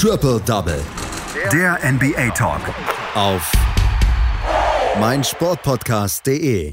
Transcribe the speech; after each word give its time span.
Triple 0.00 0.40
Double. 0.46 0.80
Der 1.52 1.76
NBA 1.82 2.30
Talk. 2.30 2.60
Auf 3.16 3.50
meinsportpodcast.de. 5.00 6.72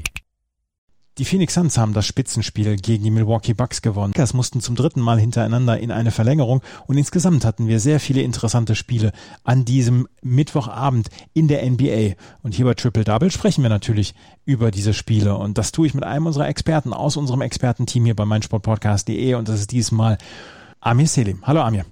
Die 1.18 1.24
Phoenix 1.24 1.54
Suns 1.54 1.76
haben 1.76 1.92
das 1.92 2.06
Spitzenspiel 2.06 2.76
gegen 2.76 3.02
die 3.02 3.10
Milwaukee 3.10 3.52
Bucks 3.52 3.82
gewonnen. 3.82 4.12
Das 4.14 4.32
mussten 4.32 4.60
zum 4.60 4.76
dritten 4.76 5.00
Mal 5.00 5.18
hintereinander 5.18 5.76
in 5.80 5.90
eine 5.90 6.12
Verlängerung 6.12 6.62
und 6.86 6.98
insgesamt 6.98 7.44
hatten 7.44 7.66
wir 7.66 7.80
sehr 7.80 7.98
viele 7.98 8.22
interessante 8.22 8.76
Spiele 8.76 9.10
an 9.42 9.64
diesem 9.64 10.06
Mittwochabend 10.22 11.08
in 11.34 11.48
der 11.48 11.68
NBA. 11.68 12.14
Und 12.44 12.54
hier 12.54 12.66
bei 12.66 12.74
Triple 12.74 13.02
Double 13.02 13.32
sprechen 13.32 13.62
wir 13.62 13.70
natürlich 13.70 14.14
über 14.44 14.70
diese 14.70 14.94
Spiele 14.94 15.34
und 15.36 15.58
das 15.58 15.72
tue 15.72 15.88
ich 15.88 15.94
mit 15.94 16.04
einem 16.04 16.26
unserer 16.26 16.46
Experten 16.46 16.92
aus 16.92 17.16
unserem 17.16 17.40
Expertenteam 17.40 18.04
hier 18.04 18.14
bei 18.14 18.24
meinsportpodcast.de 18.24 19.34
und 19.34 19.48
das 19.48 19.58
ist 19.58 19.72
diesmal 19.72 20.16
Amir 20.80 21.08
Selim. 21.08 21.44
Hallo 21.44 21.62
Amir. 21.62 21.86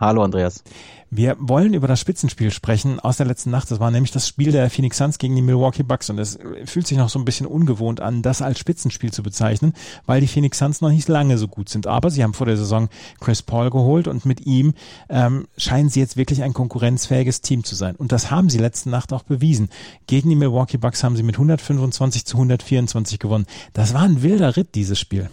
Hallo 0.00 0.22
Andreas. 0.22 0.64
Wir 1.10 1.36
wollen 1.38 1.74
über 1.74 1.86
das 1.86 2.00
Spitzenspiel 2.00 2.50
sprechen 2.50 3.00
aus 3.00 3.18
der 3.18 3.26
letzten 3.26 3.50
Nacht. 3.50 3.70
Das 3.70 3.80
war 3.80 3.90
nämlich 3.90 4.12
das 4.12 4.26
Spiel 4.26 4.50
der 4.50 4.70
Phoenix 4.70 4.96
Suns 4.96 5.18
gegen 5.18 5.36
die 5.36 5.42
Milwaukee 5.42 5.82
Bucks 5.82 6.08
und 6.08 6.18
es 6.18 6.38
fühlt 6.64 6.86
sich 6.86 6.96
noch 6.96 7.10
so 7.10 7.18
ein 7.18 7.26
bisschen 7.26 7.46
ungewohnt 7.46 8.00
an, 8.00 8.22
das 8.22 8.40
als 8.40 8.58
Spitzenspiel 8.58 9.12
zu 9.12 9.22
bezeichnen, 9.22 9.74
weil 10.06 10.22
die 10.22 10.26
Phoenix 10.26 10.56
Suns 10.56 10.80
noch 10.80 10.88
nicht 10.88 11.06
lange 11.06 11.36
so 11.36 11.48
gut 11.48 11.68
sind. 11.68 11.86
Aber 11.86 12.08
sie 12.08 12.22
haben 12.22 12.32
vor 12.32 12.46
der 12.46 12.56
Saison 12.56 12.88
Chris 13.20 13.42
Paul 13.42 13.68
geholt 13.68 14.08
und 14.08 14.24
mit 14.24 14.46
ihm 14.46 14.72
ähm, 15.10 15.46
scheinen 15.58 15.90
sie 15.90 16.00
jetzt 16.00 16.16
wirklich 16.16 16.42
ein 16.42 16.54
konkurrenzfähiges 16.54 17.42
Team 17.42 17.62
zu 17.62 17.74
sein. 17.74 17.94
Und 17.94 18.10
das 18.10 18.30
haben 18.30 18.48
sie 18.48 18.58
letzte 18.58 18.88
Nacht 18.88 19.12
auch 19.12 19.24
bewiesen. 19.24 19.68
Gegen 20.06 20.30
die 20.30 20.36
Milwaukee 20.36 20.78
Bucks 20.78 21.04
haben 21.04 21.16
sie 21.16 21.22
mit 21.22 21.34
125 21.34 22.24
zu 22.24 22.38
124 22.38 23.18
gewonnen. 23.18 23.44
Das 23.74 23.92
war 23.92 24.04
ein 24.04 24.22
wilder 24.22 24.56
Ritt, 24.56 24.74
dieses 24.76 24.98
Spiel. 24.98 25.28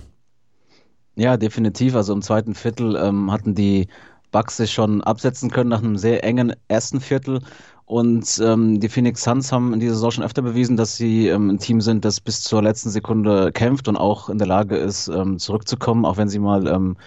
Ja, 1.16 1.38
definitiv. 1.38 1.96
Also 1.96 2.12
im 2.12 2.22
zweiten 2.22 2.54
Viertel 2.54 2.98
ähm, 2.98 3.32
hatten 3.32 3.56
die 3.56 3.88
Bucks 4.32 4.58
sich 4.58 4.74
schon 4.74 5.04
absetzen 5.04 5.50
können 5.50 5.70
nach 5.70 5.84
einem 5.84 5.98
sehr 5.98 6.24
engen 6.24 6.54
ersten 6.68 7.02
Viertel. 7.02 7.42
Und 7.86 8.42
ähm, 8.44 8.82
die 8.82 8.90
Phoenix 8.90 9.24
Suns 9.24 9.52
haben 9.54 9.74
in 9.74 9.80
dieser 9.80 9.94
Saison 9.94 10.12
schon 10.12 10.24
öfter 10.26 10.42
bewiesen, 10.42 10.76
dass 10.76 10.98
sie 10.98 11.30
ähm, 11.30 11.50
ein 11.50 11.60
Team 11.60 11.80
sind, 11.80 12.04
das 12.04 12.20
bis 12.20 12.42
zur 12.42 12.62
letzten 12.62 12.90
Sekunde 12.90 13.54
kämpft 13.54 13.88
und 13.88 13.96
auch 13.96 14.30
in 14.30 14.38
der 14.38 14.48
Lage 14.48 14.76
ist, 14.76 15.08
ähm, 15.08 15.40
zurückzukommen, 15.40 16.04
auch 16.06 16.18
wenn 16.18 16.28
sie 16.28 16.40
mal 16.40 16.68
ähm, 16.68 16.98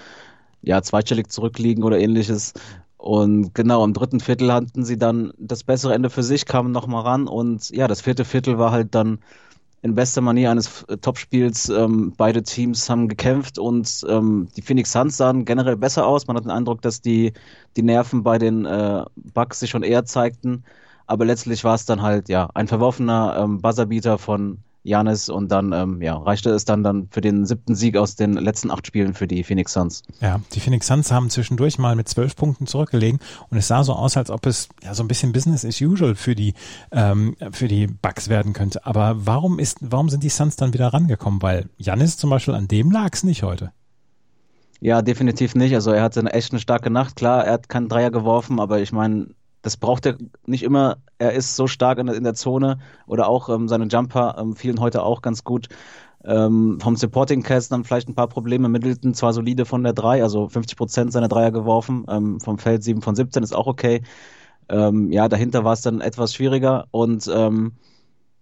ja, 0.63 0.81
zweistellig 0.83 1.29
zurückliegen 1.29 1.85
oder 1.85 1.99
ähnliches. 1.99 2.55
Und 2.97 3.55
genau, 3.55 3.85
im 3.85 3.93
dritten 3.93 4.21
Viertel 4.21 4.53
hatten 4.53 4.85
sie 4.85 4.99
dann 4.99 5.33
das 5.39 5.65
bessere 5.65 5.95
Ende 5.95 6.11
für 6.11 6.23
sich, 6.23 6.47
kamen 6.47 6.73
nochmal 6.73 7.03
ran 7.03 7.29
und 7.29 7.71
ja, 7.71 7.89
das 7.89 8.01
vierte 8.03 8.25
Viertel 8.25 8.59
war 8.59 8.73
halt 8.73 8.95
dann 8.95 9.21
in 9.83 9.95
bester 9.95 10.21
Manier 10.21 10.51
eines 10.51 10.83
äh, 10.85 10.97
Topspiels. 10.97 11.69
Ähm, 11.69 12.13
beide 12.17 12.43
Teams 12.43 12.89
haben 12.91 13.09
gekämpft 13.09 13.59
und 13.59 14.05
ähm, 14.09 14.49
die 14.57 14.63
Phoenix 14.63 14.93
Suns 14.93 15.17
sahen 15.17 15.45
generell 15.45 15.77
besser 15.77 16.07
aus. 16.07 16.27
Man 16.27 16.37
hat 16.37 16.45
den 16.45 16.51
Eindruck, 16.51 16.83
dass 16.83 17.01
die, 17.01 17.33
die 17.77 17.83
Nerven 17.83 18.23
bei 18.23 18.39
den 18.39 18.67
äh, 18.67 19.05
Bucks 19.17 19.61
sich 19.61 19.71
schon 19.71 19.83
eher 19.83 20.05
zeigten. 20.05 20.65
Aber 21.07 21.25
letztlich 21.25 21.65
war 21.65 21.75
es 21.75 21.87
dann 21.87 22.03
halt 22.03 22.29
ja 22.29 22.49
ein 22.55 22.69
verworfener 22.69 23.37
ähm, 23.39 23.61
Buzzerbeater 23.61 24.19
von 24.19 24.59
Janis 24.83 25.29
und 25.29 25.51
dann 25.53 25.73
ähm, 25.73 26.01
ja, 26.01 26.17
reichte 26.17 26.51
es 26.51 26.65
dann, 26.65 26.83
dann 26.83 27.09
für 27.11 27.21
den 27.21 27.45
siebten 27.45 27.75
Sieg 27.75 27.97
aus 27.97 28.17
den 28.17 28.35
letzten 28.35 28.71
acht 28.71 28.87
Spielen 28.87 29.15
für 29.15 29.27
die 29.27 29.45
Phoenix 29.45 29.73
Suns. 29.73 30.03
Ja, 30.21 30.41
die 30.53 30.61
Phoenix 30.61 30.87
Suns 30.87 31.13
haben 31.13 31.29
zwischendurch 31.31 31.79
mal 31.79 31.97
mit 31.97 32.09
zwölf 32.09 32.37
Punkten 32.37 32.67
zurückgelegen 32.67 33.21
und 33.51 33.59
es 33.59 33.69
sah 33.69 33.85
so 33.85 33.93
aus, 33.93 34.17
als 34.17 34.31
ob 34.31 34.47
es 34.47 34.69
ja 34.83 34.95
so 34.95 35.03
ein 35.03 35.09
bisschen 35.09 35.33
Business 35.33 35.65
as 35.65 35.81
usual 35.81 36.15
für 36.15 36.35
die 36.35 36.55
ähm, 36.93 37.37
für 37.53 37.69
die 37.69 37.87
Bucks 37.87 38.29
werden 38.29 38.53
könnte. 38.53 38.87
Aber 38.87 39.27
warum 39.27 39.59
ist 39.59 39.79
warum 39.81 40.09
sind 40.09 40.23
die 40.23 40.31
Suns 40.31 40.57
dann 40.57 40.73
wieder 40.73 40.89
rangekommen? 40.89 41.43
Weil 41.43 41.69
Janis 41.77 42.17
zum 42.17 42.31
Beispiel 42.31 42.55
an 42.55 42.69
dem 42.69 42.91
lag 42.91 43.11
es 43.13 43.23
nicht 43.23 43.43
heute. 43.43 43.73
Ja, 44.81 45.03
definitiv 45.03 45.55
nicht. 45.55 45.75
Also 45.75 45.93
er 45.93 46.03
hatte 46.03 46.21
eine 46.21 46.33
echt 46.33 46.53
eine 46.53 46.61
starke 46.61 46.89
Nacht. 46.91 47.17
Klar, 47.17 47.45
er 47.45 47.53
hat 47.53 47.69
keinen 47.69 47.89
Dreier 47.89 48.11
geworfen, 48.11 48.59
aber 48.59 48.81
ich 48.81 48.93
meine, 48.93 49.27
das 49.63 49.77
braucht 49.77 50.07
er 50.07 50.17
nicht 50.47 50.63
immer. 50.63 50.99
Er 51.19 51.33
ist 51.33 51.57
so 51.57 51.67
stark 51.67 51.99
in, 51.99 52.09
in 52.09 52.25
der 52.25 52.35
Zone 52.35 52.79
oder 53.07 53.29
auch 53.29 53.49
ähm, 53.49 53.69
seine 53.69 53.87
Jumper 53.87 54.37
ähm, 54.39 54.57
fielen 54.57 54.81
heute 54.81 55.03
auch 55.03 55.23
ganz 55.23 55.45
gut. 55.45 55.69
Ähm, 56.23 56.79
vom 56.81 56.97
Supporting 56.97 57.43
Cast 57.43 57.73
dann 57.73 57.85
vielleicht 57.85 58.09
ein 58.09 58.15
paar 58.15 58.29
Probleme. 58.29 58.69
Middleton 58.69 59.15
zwar 59.15 59.33
solide 59.33 59.65
von 59.65 59.83
der 59.83 59.95
3, 59.95 60.23
also 60.23 60.49
50 60.49 60.77
Prozent 60.77 61.13
seiner 61.13 61.29
Dreier 61.29 61.51
geworfen, 61.51 62.05
ähm, 62.09 62.41
vom 62.41 62.59
Feld 62.59 62.85
7 62.85 63.01
von 63.01 63.15
17 63.15 63.43
ist 63.43 63.55
auch 63.55 63.67
okay. 63.67 64.03
Ähm, 64.69 65.11
ja, 65.13 65.29
dahinter 65.29 65.65
war 65.65 65.73
es 65.73 65.81
dann 65.83 66.01
etwas 66.01 66.35
schwieriger 66.35 66.87
und 66.91 67.29
ähm, 67.33 67.73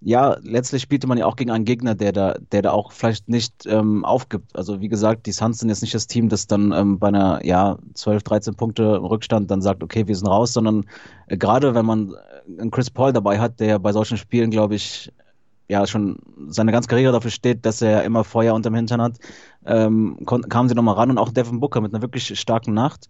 ja, 0.01 0.37
letztlich 0.43 0.83
spielte 0.83 1.09
man 1.09 1.19
ja 1.19 1.27
auch 1.27 1.35
gegen 1.37 1.51
einen 1.51 1.65
Gegner, 1.65 1.95
der 1.95 2.13
da, 2.13 2.37
der 2.53 2.63
da 2.63 2.71
auch 2.71 2.93
vielleicht 2.93 3.29
nicht 3.29 3.67
ähm, 3.67 4.05
aufgibt. 4.05 4.55
Also 4.57 4.81
wie 4.81 4.89
gesagt, 4.89 5.27
die 5.27 5.33
Suns 5.33 5.59
sind 5.59 5.69
jetzt 5.69 5.83
nicht 5.83 5.95
das 5.95 6.07
Team, 6.07 6.29
das 6.29 6.47
dann 6.47 6.73
ähm, 6.73 6.99
bei 6.99 7.09
einer 7.09 7.45
ja 7.45 7.79
12, 7.95 8.23
13 8.23 8.55
Punkte 8.55 9.03
Rückstand 9.03 9.51
dann 9.51 9.61
sagt, 9.61 9.83
okay, 9.83 10.07
wir 10.07 10.15
sind 10.15 10.29
raus, 10.29 10.53
sondern 10.53 10.85
äh, 11.27 11.37
gerade 11.37 11.75
wenn 11.75 11.85
man 11.85 12.13
äh, 12.13 12.61
einen 12.61 12.71
Chris 12.71 12.91
Paul 12.91 13.13
dabei 13.13 13.41
hat, 13.41 13.59
der 13.59 13.79
bei 13.81 13.93
solchen 13.93 14.19
Spielen, 14.19 14.51
glaube 14.51 14.77
ich, 14.77 15.13
ja 15.69 15.87
schon 15.87 16.19
seine 16.47 16.73
ganze 16.73 16.89
Karriere 16.89 17.13
dafür 17.13 17.31
steht, 17.31 17.67
dass 17.67 17.83
er 17.83 18.05
immer 18.05 18.25
Feuer 18.25 18.55
unterm 18.55 18.75
Hintern 18.75 19.03
hat, 19.03 19.19
ähm, 19.67 20.25
kamen 20.27 20.69
sie 20.69 20.75
nochmal 20.75 20.95
ran 20.95 21.11
und 21.11 21.19
auch 21.19 21.31
Devin 21.31 21.61
Booker 21.61 21.81
mit 21.81 21.93
einer 21.93 22.03
wirklich 22.03 22.39
starken 22.39 22.73
Nacht. 22.73 23.09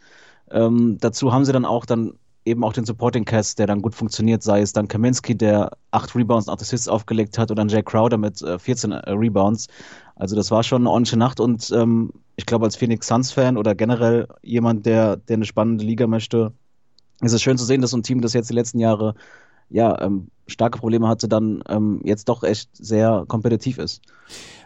Ähm, 0.50 0.97
dazu 1.00 1.32
haben 1.32 1.44
sie 1.44 1.53
dann 1.53 1.65
auch 1.65 1.87
dann 1.87 2.15
eben 2.48 2.64
auch 2.64 2.72
den 2.72 2.84
Supporting 2.84 3.25
Cast, 3.25 3.59
der 3.59 3.66
dann 3.66 3.82
gut 3.82 3.94
funktioniert, 3.94 4.42
sei 4.42 4.60
es 4.60 4.72
dann 4.72 4.88
Kaminski, 4.88 5.36
der 5.36 5.70
acht 5.91 6.14
Rebounds 6.14 6.48
und 6.48 6.54
acht 6.54 6.62
Assists 6.62 6.88
aufgelegt 6.88 7.38
hat, 7.38 7.50
oder 7.50 7.60
dann 7.60 7.69
Jay 7.69 7.82
Crowder 7.82 8.19
mit 8.19 8.42
äh, 8.42 8.59
14 8.59 8.92
äh, 8.92 9.10
Rebounds. 9.10 9.69
Also 10.16 10.34
das 10.34 10.50
war 10.50 10.62
schon 10.62 10.82
eine 10.82 10.91
ordentliche 10.91 11.16
Nacht 11.16 11.41
und 11.41 11.70
ähm, 11.70 12.12
ich 12.36 12.47
glaube 12.47 12.64
als 12.64 12.76
Phoenix 12.76 13.06
Suns-Fan 13.06 13.56
oder 13.56 13.75
generell 13.75 14.28
jemand, 14.42 14.86
der, 14.86 15.16
der 15.16 15.36
eine 15.36 15.44
spannende 15.44 15.84
Liga 15.84 16.06
möchte, 16.06 16.53
ist 17.20 17.32
es 17.32 17.42
schön 17.42 17.59
zu 17.59 17.64
sehen, 17.64 17.81
dass 17.81 17.91
so 17.91 17.97
ein 17.97 18.03
Team, 18.03 18.20
das 18.20 18.32
jetzt 18.32 18.50
die 18.50 18.54
letzten 18.54 18.78
Jahre 18.78 19.15
ja 19.70 20.00
ähm, 20.00 20.28
starke 20.48 20.78
Probleme 20.78 21.09
hatte, 21.09 21.28
dann 21.28 21.62
ähm, 21.69 22.00
jetzt 22.04 22.28
doch 22.28 22.42
echt 22.42 22.70
sehr 22.75 23.25
kompetitiv 23.28 23.78
ist. 23.78 24.03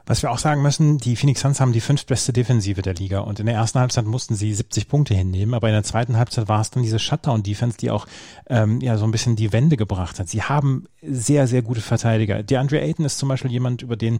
Was 0.04 0.22
wir 0.22 0.32
auch 0.32 0.38
sagen 0.38 0.62
müssen, 0.62 0.98
die 0.98 1.14
Phoenix 1.14 1.42
Suns 1.42 1.60
haben 1.60 1.72
die 1.72 1.80
fünftbeste 1.80 2.32
Defensive 2.32 2.82
der 2.82 2.94
Liga 2.94 3.20
und 3.20 3.38
in 3.38 3.46
der 3.46 3.54
ersten 3.54 3.78
Halbzeit 3.78 4.04
mussten 4.04 4.34
sie 4.34 4.52
70 4.52 4.88
Punkte 4.88 5.14
hinnehmen, 5.14 5.54
aber 5.54 5.68
in 5.68 5.74
der 5.74 5.84
zweiten 5.84 6.16
Halbzeit 6.16 6.48
war 6.48 6.60
es 6.60 6.70
dann 6.70 6.82
diese 6.82 6.98
Shutdown-Defense, 6.98 7.78
die 7.78 7.92
auch 7.92 8.08
ähm, 8.48 8.80
ja 8.80 8.98
so 8.98 9.04
ein 9.04 9.12
bisschen 9.12 9.36
die 9.36 9.52
Wende 9.52 9.76
gebracht 9.76 10.18
hat. 10.18 10.28
Sie 10.28 10.42
haben 10.42 10.86
sehr, 11.02 11.46
sehr 11.46 11.62
gute 11.62 11.80
Verteidiger. 11.80 12.42
Der 12.42 12.60
Andre 12.60 12.80
Ayton 12.80 13.06
ist 13.06 13.18
zum 13.18 13.28
Beispiel 13.28 13.52
jemand, 13.52 13.82
über 13.82 13.94
den, 13.94 14.18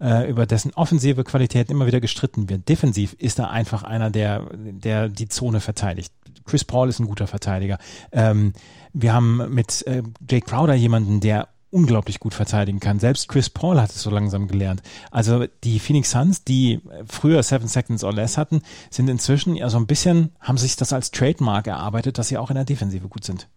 äh, 0.00 0.30
über 0.30 0.46
dessen 0.46 0.72
offensive 0.74 1.24
Qualität 1.24 1.68
immer 1.68 1.86
wieder 1.86 2.00
gestritten 2.00 2.48
wird. 2.48 2.68
Defensiv 2.68 3.14
ist 3.18 3.40
er 3.40 3.50
einfach 3.50 3.82
einer, 3.82 4.10
der, 4.10 4.46
der 4.54 5.08
die 5.08 5.28
Zone 5.28 5.58
verteidigt. 5.58 6.12
Chris 6.54 6.64
Paul 6.64 6.88
ist 6.88 7.00
ein 7.00 7.08
guter 7.08 7.26
Verteidiger. 7.26 7.78
Ähm, 8.12 8.52
wir 8.92 9.12
haben 9.12 9.52
mit 9.52 9.84
äh, 9.88 10.04
Jake 10.30 10.46
Crowder 10.46 10.74
jemanden, 10.74 11.18
der 11.18 11.48
unglaublich 11.70 12.20
gut 12.20 12.32
verteidigen 12.32 12.78
kann. 12.78 13.00
Selbst 13.00 13.26
Chris 13.26 13.50
Paul 13.50 13.80
hat 13.80 13.90
es 13.90 14.00
so 14.00 14.08
langsam 14.08 14.46
gelernt. 14.46 14.80
Also 15.10 15.46
die 15.64 15.80
Phoenix 15.80 16.12
Suns, 16.12 16.44
die 16.44 16.80
früher 17.08 17.42
Seven 17.42 17.66
Seconds 17.66 18.04
or 18.04 18.12
Less 18.12 18.38
hatten, 18.38 18.62
sind 18.88 19.08
inzwischen 19.08 19.56
ja 19.56 19.68
so 19.68 19.78
ein 19.78 19.88
bisschen, 19.88 20.30
haben 20.38 20.56
sich 20.56 20.76
das 20.76 20.92
als 20.92 21.10
Trademark 21.10 21.66
erarbeitet, 21.66 22.18
dass 22.18 22.28
sie 22.28 22.38
auch 22.38 22.50
in 22.50 22.54
der 22.54 22.64
Defensive 22.64 23.08
gut 23.08 23.24
sind. 23.24 23.48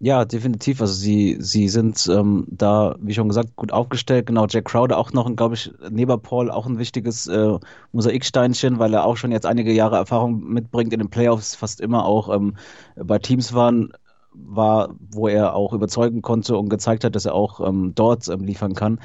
Ja, 0.00 0.24
definitiv. 0.24 0.80
Also 0.80 0.94
sie, 0.94 1.36
sie 1.40 1.68
sind 1.68 2.06
ähm, 2.08 2.46
da, 2.48 2.94
wie 3.00 3.14
schon 3.14 3.26
gesagt, 3.28 3.56
gut 3.56 3.72
aufgestellt. 3.72 4.26
Genau, 4.26 4.46
Jack 4.48 4.66
Crowder 4.66 4.96
auch 4.96 5.12
noch, 5.12 5.34
glaube 5.34 5.56
ich, 5.56 5.72
neben 5.90 6.20
Paul 6.22 6.52
auch 6.52 6.66
ein 6.66 6.78
wichtiges 6.78 7.26
äh, 7.26 7.58
Mosaiksteinchen, 7.90 8.78
weil 8.78 8.94
er 8.94 9.04
auch 9.04 9.16
schon 9.16 9.32
jetzt 9.32 9.44
einige 9.46 9.72
Jahre 9.72 9.96
Erfahrung 9.96 10.40
mitbringt 10.52 10.92
in 10.92 11.00
den 11.00 11.10
Playoffs, 11.10 11.56
fast 11.56 11.80
immer 11.80 12.04
auch 12.04 12.32
ähm, 12.32 12.56
bei 12.94 13.18
Teams 13.18 13.54
waren, 13.54 13.92
war, 14.32 14.94
wo 15.10 15.26
er 15.26 15.54
auch 15.54 15.72
überzeugen 15.72 16.22
konnte 16.22 16.56
und 16.56 16.68
gezeigt 16.68 17.02
hat, 17.02 17.16
dass 17.16 17.24
er 17.24 17.34
auch 17.34 17.58
ähm, 17.66 17.92
dort 17.96 18.28
ähm, 18.28 18.44
liefern 18.44 18.74
kann. 18.74 19.00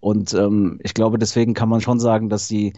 Und 0.00 0.34
ähm, 0.34 0.80
ich 0.82 0.94
glaube, 0.94 1.18
deswegen 1.18 1.54
kann 1.54 1.68
man 1.68 1.80
schon 1.80 2.00
sagen, 2.00 2.28
dass 2.28 2.48
sie, 2.48 2.72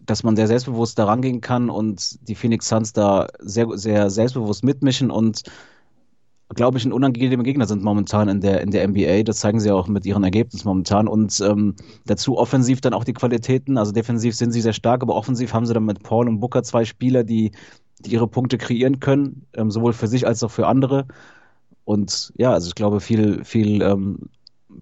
dass 0.00 0.22
man 0.22 0.36
sehr 0.36 0.48
selbstbewusst 0.48 0.98
da 0.98 1.04
rangehen 1.06 1.40
kann 1.40 1.70
und 1.70 2.28
die 2.28 2.34
Phoenix 2.34 2.68
Suns 2.68 2.92
da 2.92 3.28
sehr, 3.40 3.68
sehr 3.78 4.10
selbstbewusst 4.10 4.64
mitmischen 4.64 5.10
und 5.10 5.42
glaube 6.54 6.78
ich, 6.78 6.84
ein 6.84 6.92
unangenehmer 6.92 7.42
Gegner 7.42 7.66
sind 7.66 7.82
momentan 7.82 8.28
in 8.28 8.40
der, 8.40 8.60
in 8.60 8.70
der 8.70 8.86
NBA. 8.86 9.22
Das 9.22 9.38
zeigen 9.38 9.60
sie 9.60 9.70
auch 9.70 9.88
mit 9.88 10.04
ihren 10.04 10.24
Ergebnissen 10.24 10.66
momentan. 10.66 11.08
Und 11.08 11.40
ähm, 11.40 11.76
dazu 12.06 12.38
offensiv 12.38 12.80
dann 12.80 12.92
auch 12.92 13.04
die 13.04 13.12
Qualitäten. 13.12 13.78
Also 13.78 13.92
defensiv 13.92 14.34
sind 14.34 14.52
sie 14.52 14.60
sehr 14.60 14.72
stark, 14.72 15.02
aber 15.02 15.14
offensiv 15.14 15.54
haben 15.54 15.66
sie 15.66 15.74
dann 15.74 15.84
mit 15.84 16.02
Paul 16.02 16.28
und 16.28 16.40
Booker 16.40 16.62
zwei 16.62 16.84
Spieler, 16.84 17.24
die 17.24 17.52
die 18.04 18.12
ihre 18.12 18.26
Punkte 18.26 18.58
kreieren 18.58 19.00
können, 19.00 19.46
ähm, 19.54 19.70
sowohl 19.70 19.92
für 19.92 20.08
sich 20.08 20.26
als 20.26 20.42
auch 20.42 20.50
für 20.50 20.66
andere. 20.66 21.06
Und 21.84 22.32
ja, 22.36 22.52
also 22.52 22.68
ich 22.68 22.74
glaube, 22.74 23.00
viel, 23.00 23.44
viel 23.44 23.82
ähm, 23.82 24.30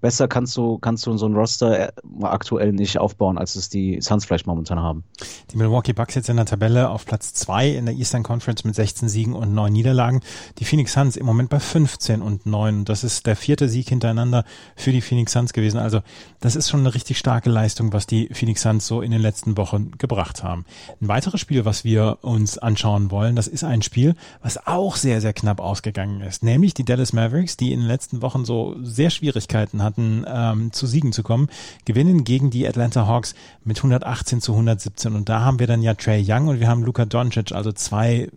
besser 0.00 0.28
kannst 0.28 0.56
du, 0.56 0.78
kannst 0.78 1.06
du 1.06 1.16
so 1.16 1.26
ein 1.26 1.34
Roster 1.34 1.88
äh, 1.88 1.92
aktuell 2.22 2.72
nicht 2.72 2.98
aufbauen, 2.98 3.38
als 3.38 3.56
es 3.56 3.68
die 3.68 4.00
Suns 4.00 4.24
vielleicht 4.24 4.46
momentan 4.46 4.80
haben. 4.80 5.04
Die 5.52 5.56
Milwaukee 5.56 5.92
Bucks 5.92 6.14
jetzt 6.14 6.28
in 6.28 6.36
der 6.36 6.46
Tabelle 6.46 6.90
auf 6.90 7.04
Platz 7.04 7.34
zwei 7.34 7.68
in 7.68 7.86
der 7.86 7.94
Eastern 7.94 8.22
Conference 8.22 8.64
mit 8.64 8.74
16 8.74 9.08
Siegen 9.08 9.34
und 9.34 9.54
neun 9.54 9.72
Niederlagen. 9.72 10.20
Die 10.58 10.64
Phoenix 10.64 10.92
Suns 10.92 11.16
im 11.16 11.26
Moment 11.26 11.50
bei 11.50 11.60
15 11.60 12.22
und 12.22 12.46
neun. 12.46 12.84
Das 12.84 13.04
ist 13.04 13.26
der 13.26 13.36
vierte 13.36 13.68
Sieg 13.68 13.88
hintereinander 13.88 14.44
für 14.76 14.92
die 14.92 15.00
Phoenix 15.00 15.32
Suns 15.32 15.52
gewesen. 15.52 15.78
Also 15.78 16.00
das 16.40 16.56
ist 16.56 16.70
schon 16.70 16.80
eine 16.80 16.94
richtig 16.94 17.18
starke 17.18 17.50
Leistung, 17.50 17.92
was 17.92 18.06
die 18.06 18.28
Phoenix 18.32 18.62
Suns 18.62 18.86
so 18.86 19.02
in 19.02 19.10
den 19.10 19.20
letzten 19.20 19.56
Wochen 19.56 19.92
gebracht 19.98 20.42
haben. 20.42 20.64
Ein 21.00 21.08
weiteres 21.08 21.40
Spiel, 21.40 21.64
was 21.64 21.84
wir 21.84 22.18
uns 22.22 22.58
anschauen 22.58 23.10
wollen, 23.10 23.36
das 23.36 23.48
ist 23.48 23.64
ein 23.64 23.82
Spiel, 23.82 24.14
was 24.42 24.66
auch 24.66 24.96
sehr, 24.96 25.20
sehr 25.20 25.32
knapp 25.32 25.60
ausgegangen 25.60 26.20
ist. 26.20 26.42
Nämlich 26.42 26.74
die 26.74 26.84
Dallas 26.84 27.12
Mavericks, 27.12 27.56
die 27.56 27.72
in 27.72 27.80
den 27.80 27.88
letzten 27.88 28.22
Wochen 28.22 28.44
so 28.44 28.76
sehr 28.82 29.10
Schwierigkeiten 29.10 29.77
hatten, 29.82 30.24
ähm, 30.26 30.72
zu 30.72 30.86
Siegen 30.86 31.12
zu 31.12 31.22
kommen, 31.22 31.48
gewinnen 31.84 32.24
gegen 32.24 32.50
die 32.50 32.66
Atlanta 32.66 33.06
Hawks 33.06 33.34
mit 33.64 33.78
118 33.78 34.40
zu 34.40 34.52
117. 34.52 35.14
Und 35.14 35.28
da 35.28 35.40
haben 35.40 35.58
wir 35.58 35.66
dann 35.66 35.82
ja 35.82 35.94
Trey 35.94 36.24
Young 36.26 36.48
und 36.48 36.60
wir 36.60 36.68
haben 36.68 36.82
Luka 36.82 37.04
Doncic, 37.04 37.52
also 37.52 37.72
zwei 37.72 38.14
äh, 38.16 38.28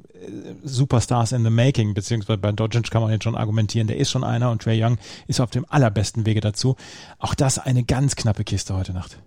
Superstars 0.63 1.31
in 1.31 1.43
the 1.43 1.49
making, 1.49 1.93
beziehungsweise 1.93 2.37
bei 2.37 2.51
Doncic 2.51 2.91
kann 2.91 3.01
man 3.01 3.11
jetzt 3.11 3.23
schon 3.23 3.35
argumentieren, 3.35 3.87
der 3.87 3.97
ist 3.97 4.11
schon 4.11 4.23
einer 4.23 4.51
und 4.51 4.61
Trey 4.61 4.83
Young 4.83 4.97
ist 5.27 5.41
auf 5.41 5.49
dem 5.49 5.65
allerbesten 5.69 6.25
Wege 6.25 6.41
dazu. 6.41 6.75
Auch 7.19 7.35
das 7.35 7.59
eine 7.59 7.83
ganz 7.83 8.15
knappe 8.15 8.43
Kiste 8.43 8.75
heute 8.75 8.93
Nacht. 8.93 9.17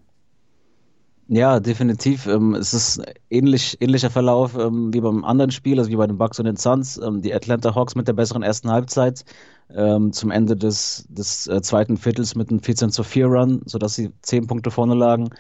Ja, 1.29 1.59
definitiv. 1.59 2.27
Ähm, 2.27 2.55
es 2.55 2.75
ist 2.75 3.03
ähnlich, 3.31 3.79
ähnlicher 3.81 4.11
Verlauf 4.11 4.57
ähm, 4.59 4.93
wie 4.93 5.01
beim 5.01 5.25
anderen 5.25 5.51
Spiel, 5.51 5.79
also 5.79 5.91
wie 5.91 5.97
bei 5.97 6.07
den 6.07 6.19
Bucks 6.19 6.39
und 6.39 6.45
den 6.45 6.57
Suns. 6.57 6.99
Ähm, 6.99 7.23
die 7.23 7.33
Atlanta 7.35 7.75
Hawks 7.75 7.95
mit 7.95 8.07
der 8.09 8.13
besseren 8.13 8.43
ersten 8.43 8.71
Halbzeit 8.71 9.25
zum 10.11 10.31
Ende 10.31 10.57
des, 10.59 11.07
des 11.09 11.47
äh, 11.47 11.63
zweiten 11.63 11.97
Viertels 11.97 12.35
mit 12.35 12.51
einem 12.51 12.61
14 12.61 12.91
zu 12.91 13.03
4 13.03 13.27
Run, 13.27 13.63
sodass 13.65 13.95
sie 13.95 14.13
zehn 14.21 14.47
Punkte 14.47 14.71
vorne 14.71 14.95
lagen. 14.95 15.31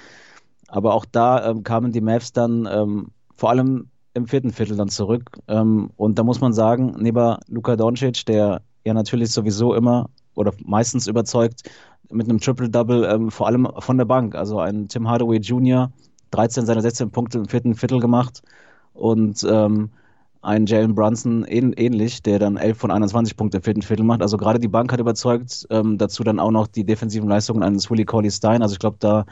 Aber 0.68 0.94
auch 0.94 1.04
da 1.04 1.54
kamen 1.62 1.92
die 1.92 2.00
Mavs 2.00 2.32
dann 2.32 3.10
vor 3.36 3.50
allem 3.50 3.90
im 4.14 4.26
vierten 4.26 4.50
Viertel 4.50 4.78
dann 4.78 4.88
zurück. 4.88 5.38
und 5.46 6.18
da 6.18 6.22
muss 6.22 6.40
man 6.40 6.54
sagen, 6.54 6.96
neben 6.98 7.36
Luka 7.48 7.76
Doncic, 7.76 8.24
der 8.24 8.62
ja 8.84 8.94
natürlich 8.94 9.30
sowieso 9.30 9.74
immer 9.74 10.08
oder 10.34 10.54
meistens 10.64 11.06
überzeugt, 11.06 11.68
mit 12.10 12.28
einem 12.28 12.40
Triple-Double, 12.40 13.04
ähm, 13.04 13.30
vor 13.30 13.46
allem 13.46 13.68
von 13.78 13.98
der 13.98 14.04
Bank. 14.04 14.34
Also 14.34 14.58
ein 14.58 14.88
Tim 14.88 15.08
Hardaway 15.08 15.38
Jr., 15.38 15.90
13 16.30 16.66
seiner 16.66 16.82
16 16.82 17.10
Punkte 17.10 17.38
im 17.38 17.46
vierten 17.46 17.74
Viertel 17.74 18.00
gemacht 18.00 18.42
und 18.92 19.46
ähm, 19.48 19.90
ein 20.42 20.66
Jalen 20.66 20.94
Brunson 20.94 21.44
ähnlich, 21.44 22.22
der 22.22 22.38
dann 22.38 22.56
11 22.56 22.78
von 22.78 22.90
21 22.90 23.36
Punkte 23.36 23.58
im 23.58 23.62
vierten 23.62 23.82
Viertel 23.82 24.04
macht. 24.04 24.20
Also 24.20 24.36
gerade 24.36 24.58
die 24.58 24.68
Bank 24.68 24.92
hat 24.92 25.00
überzeugt, 25.00 25.66
ähm, 25.70 25.96
dazu 25.96 26.22
dann 26.22 26.38
auch 26.38 26.50
noch 26.50 26.66
die 26.66 26.84
defensiven 26.84 27.28
Leistungen 27.28 27.62
eines 27.62 27.90
Willie 27.90 28.04
Cauley 28.04 28.30
Stein. 28.30 28.62
Also 28.62 28.74
ich 28.74 28.78
glaube, 28.78 28.96
da 29.00 29.24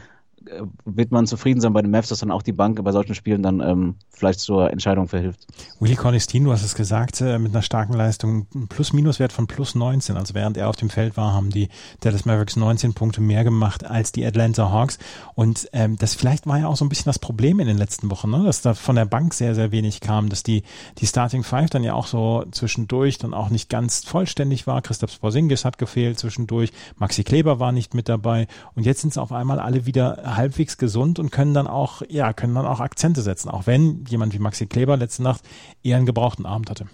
wird 0.85 1.11
man 1.11 1.27
zufrieden 1.27 1.61
sein 1.61 1.73
bei 1.73 1.83
den 1.83 1.91
Mavs, 1.91 2.09
dass 2.09 2.21
dann 2.21 2.31
auch 2.31 2.43
die 2.43 2.53
Bank 2.53 2.83
bei 2.83 2.93
solchen 2.93 3.15
Spielen 3.15 3.43
dann 3.43 3.61
ähm, 3.61 3.97
vielleicht 4.11 4.41
zur 4.41 4.71
Entscheidung 4.71 5.09
verhilft. 5.09 5.47
Willie 5.81 5.97
Cornistin, 5.97 6.45
du 6.45 6.53
hast 6.53 6.65
es 6.65 6.75
gesagt, 6.75 7.21
äh, 7.21 7.39
mit 7.39 7.53
einer 7.53 7.63
starken 7.63 7.95
Leistung, 7.95 8.47
Plus-Minus-Wert 8.69 9.33
von 9.33 9.47
plus 9.47 9.75
19. 9.75 10.17
Also 10.17 10.35
während 10.35 10.57
er 10.57 10.69
auf 10.69 10.77
dem 10.77 10.91
Feld 10.91 11.17
war, 11.17 11.33
haben 11.33 11.51
die 11.51 11.69
Dallas 12.01 12.25
Mavericks 12.25 12.57
19 12.57 12.95
Punkte 12.95 13.21
mehr 13.21 13.45
gemacht 13.45 13.85
als 13.85 14.13
die 14.13 14.25
Atlanta 14.25 14.71
Hawks. 14.71 14.99
Und 15.35 15.69
ähm, 15.73 15.97
das 15.99 16.15
vielleicht 16.15 16.47
war 16.47 16.59
ja 16.59 16.67
auch 16.67 16.77
so 16.77 16.85
ein 16.85 16.89
bisschen 16.89 17.07
das 17.07 17.19
Problem 17.19 17.61
in 17.61 17.67
den 17.67 17.79
letzten 17.79 18.11
Wochen, 18.11 18.31
ne? 18.31 18.43
dass 18.45 18.63
da 18.63 18.75
von 18.75 18.97
der 18.97 19.07
Bank 19.07 19.35
sehr, 19.35 19.55
sehr 19.55 19.73
wenig 19.73 20.01
kam, 20.01 20.29
dass 20.29 20.43
die, 20.43 20.63
die 20.99 21.07
Starting 21.07 21.43
Five 21.43 21.71
dann 21.71 21.85
ja 21.85 21.95
auch 21.95 22.07
so 22.07 22.45
zwischendurch 22.51 23.19
dann 23.19 23.35
auch 23.35 23.51
nicht 23.51 23.69
ganz 23.69 24.05
vollständig 24.05 24.67
war. 24.67 24.83
Christoph 24.83 25.21
Porzingis 25.21 25.65
hat 25.65 25.79
gefehlt 25.79 26.19
zwischendurch, 26.19 26.73
Maxi 26.97 27.25
Kleber 27.25 27.59
war 27.59 27.73
nicht 27.73 27.95
mit 27.95 28.09
dabei 28.09 28.47
und 28.75 28.87
jetzt 28.87 29.01
sind 29.01 29.11
es 29.11 29.19
auf 29.19 29.33
einmal 29.33 29.59
alle 29.59 29.87
wieder 29.87 30.32
halbwegs 30.37 30.79
gesund 30.79 31.19
und 31.19 31.31
können 31.31 31.55
dann 31.55 31.67
auch, 31.67 32.03
ja, 32.09 32.33
können 32.33 32.55
dann 32.55 32.67
auch 32.67 32.81
Akzente 32.81 33.23
setzen, 33.23 33.49
auch 33.49 33.67
wenn 33.67 34.05
jemand 34.09 34.35
wie 34.35 34.39
Maxi 34.39 34.67
Kleber 34.67 34.97
letzte 34.97 35.23
Nacht 35.23 35.43
eher 35.83 35.97
einen 35.97 36.07
gebrauchten 36.07 36.47
Abend 36.47 36.71
hatte. 36.71 36.87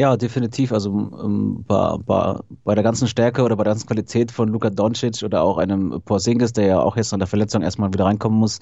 Ja, 0.00 0.16
definitiv. 0.16 0.70
Also 0.72 0.90
ähm, 0.90 1.64
bei, 1.66 1.96
bei, 2.06 2.38
bei 2.62 2.74
der 2.76 2.84
ganzen 2.84 3.08
Stärke 3.08 3.42
oder 3.42 3.56
bei 3.56 3.64
der 3.64 3.72
ganzen 3.72 3.88
Qualität 3.88 4.30
von 4.30 4.48
Luka 4.48 4.70
Doncic 4.70 5.24
oder 5.24 5.42
auch 5.42 5.58
einem 5.58 6.00
Porzingis, 6.04 6.52
der 6.52 6.66
ja 6.66 6.80
auch 6.80 6.96
jetzt 6.96 7.12
an 7.12 7.18
der 7.18 7.26
Verletzung 7.26 7.62
erstmal 7.62 7.92
wieder 7.92 8.04
reinkommen 8.04 8.38
muss, 8.38 8.60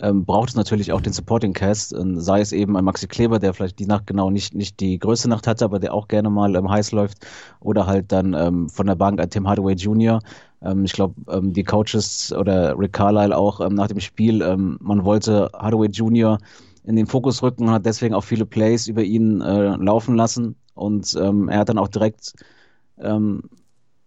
ähm, 0.00 0.24
braucht 0.24 0.48
es 0.48 0.56
natürlich 0.56 0.92
auch 0.92 1.00
den 1.00 1.12
Supporting 1.12 1.52
Cast. 1.52 1.94
Und 1.94 2.20
sei 2.20 2.40
es 2.40 2.50
eben 2.50 2.76
ein 2.76 2.84
Maxi 2.84 3.06
Kleber, 3.06 3.38
der 3.38 3.54
vielleicht 3.54 3.78
die 3.78 3.86
Nacht 3.86 4.08
genau 4.08 4.28
nicht, 4.30 4.54
nicht 4.56 4.80
die 4.80 4.98
größte 4.98 5.28
Nacht 5.28 5.46
hatte, 5.46 5.64
aber 5.64 5.78
der 5.78 5.94
auch 5.94 6.08
gerne 6.08 6.30
mal 6.30 6.56
ähm, 6.56 6.68
heiß 6.68 6.90
läuft. 6.90 7.26
Oder 7.60 7.86
halt 7.86 8.10
dann 8.10 8.34
ähm, 8.34 8.68
von 8.68 8.88
der 8.88 8.96
Bank 8.96 9.20
ein 9.20 9.30
Tim 9.30 9.48
Hardaway 9.48 9.74
Jr., 9.74 10.18
ähm, 10.62 10.84
ich 10.84 10.92
glaube, 10.94 11.14
ähm, 11.30 11.52
die 11.52 11.62
Coaches 11.62 12.32
oder 12.36 12.76
Rick 12.76 12.92
Carlisle 12.92 13.36
auch 13.36 13.60
ähm, 13.60 13.74
nach 13.74 13.86
dem 13.86 14.00
Spiel, 14.00 14.42
ähm, 14.42 14.78
man 14.80 15.04
wollte 15.04 15.48
Hardaway 15.54 15.88
Jr. 15.88 16.38
in 16.84 16.96
den 16.96 17.06
Fokus 17.06 17.40
rücken 17.42 17.68
und 17.68 17.70
hat 17.70 17.86
deswegen 17.86 18.14
auch 18.14 18.24
viele 18.24 18.46
Plays 18.46 18.88
über 18.88 19.02
ihn 19.04 19.40
äh, 19.40 19.76
laufen 19.76 20.16
lassen. 20.16 20.56
Und 20.74 21.16
ähm, 21.20 21.48
er 21.48 21.60
hat 21.60 21.68
dann 21.68 21.78
auch 21.78 21.88
direkt 21.88 22.32
ähm, 22.98 23.42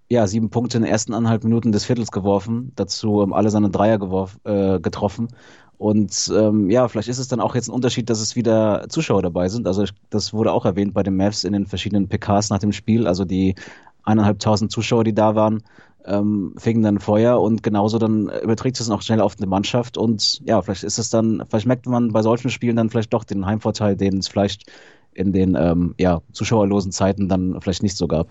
ja, 0.10 0.28
sieben 0.28 0.50
Punkte 0.50 0.78
in 0.78 0.84
den 0.84 0.92
ersten 0.92 1.14
anderthalb 1.14 1.44
Minuten 1.44 1.72
des 1.72 1.86
Viertels 1.86 2.12
geworfen, 2.12 2.72
dazu 2.76 3.22
ähm, 3.22 3.34
alle 3.34 3.50
seine 3.50 3.70
Dreier 3.70 3.98
geworf, 3.98 4.38
äh, 4.44 4.80
getroffen. 4.80 5.30
Und 5.78 6.32
ähm, 6.34 6.70
ja, 6.70 6.88
vielleicht 6.88 7.10
ist 7.10 7.18
es 7.18 7.28
dann 7.28 7.42
auch 7.42 7.56
jetzt 7.56 7.68
ein 7.68 7.74
Unterschied, 7.74 8.10
dass 8.10 8.22
es 8.22 8.36
wieder 8.36 8.86
Zuschauer 8.88 9.22
dabei 9.22 9.50
sind. 9.50 9.68
Also 9.68 9.84
ich, 9.84 9.94
das 10.10 10.34
wurde 10.34 10.54
auch 10.54 10.66
erwähnt 10.66 10.94
bei 10.94 11.04
den 11.04 11.18
Mavs 11.18 11.44
in 11.44 11.54
den 11.54 11.66
verschiedenen 11.66 12.08
PKs 12.08 12.50
nach 12.50 12.60
dem 12.60 12.72
Spiel. 12.72 13.08
Also 13.08 13.26
die 13.26 13.56
eineinhalbtausend 14.04 14.72
Zuschauer, 14.72 15.04
die 15.04 15.14
da 15.14 15.36
waren, 15.36 15.64
ähm, 16.06 16.54
fingen 16.58 16.84
dann 16.84 17.00
Feuer 17.00 17.42
und 17.42 17.64
genauso 17.64 17.98
dann 17.98 18.30
überträgt 18.44 18.80
es 18.80 18.88
noch 18.88 19.02
schnell 19.02 19.22
auf 19.22 19.36
eine 19.38 19.48
Mannschaft 19.48 19.98
und 19.98 20.40
ja, 20.46 20.62
vielleicht 20.62 20.84
ist 20.84 21.00
es 21.00 21.10
dann, 21.10 21.44
vielleicht 21.50 21.66
merkt 21.66 21.88
man 21.88 22.12
bei 22.12 22.22
solchen 22.22 22.52
Spielen 22.52 22.76
dann 22.76 22.92
vielleicht 22.92 23.12
doch 23.12 23.24
den 23.24 23.46
Heimvorteil, 23.46 23.96
den 23.96 24.20
es 24.20 24.28
vielleicht 24.28 24.72
in 25.16 25.32
den 25.32 25.56
ähm, 25.56 25.96
ja, 25.98 26.22
zuschauerlosen 26.34 26.92
Zeiten 26.92 27.30
dann 27.30 27.60
vielleicht 27.62 27.82
nicht 27.82 27.98
so 27.98 28.08
gab. 28.08 28.28